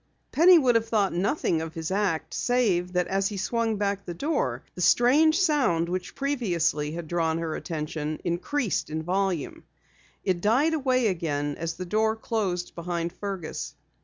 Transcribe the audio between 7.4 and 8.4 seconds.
attention,